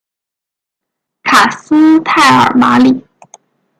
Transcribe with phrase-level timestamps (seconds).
[1.21, 3.05] 卡斯泰尔马里。